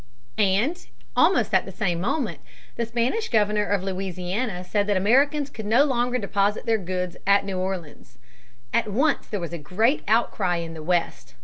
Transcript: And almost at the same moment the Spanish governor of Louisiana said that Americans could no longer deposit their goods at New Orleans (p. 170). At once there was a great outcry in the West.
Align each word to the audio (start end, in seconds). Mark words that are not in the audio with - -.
And 0.39 0.83
almost 1.15 1.53
at 1.53 1.65
the 1.65 1.71
same 1.71 2.01
moment 2.01 2.39
the 2.75 2.87
Spanish 2.87 3.29
governor 3.29 3.65
of 3.67 3.83
Louisiana 3.83 4.63
said 4.63 4.87
that 4.87 4.97
Americans 4.97 5.51
could 5.51 5.67
no 5.67 5.83
longer 5.83 6.17
deposit 6.17 6.65
their 6.65 6.79
goods 6.79 7.17
at 7.27 7.45
New 7.45 7.59
Orleans 7.59 8.17
(p. 8.73 8.79
170). 8.79 8.79
At 8.79 8.87
once 8.99 9.27
there 9.27 9.39
was 9.39 9.53
a 9.53 9.59
great 9.59 10.01
outcry 10.07 10.55
in 10.55 10.73
the 10.73 10.81
West. 10.81 11.35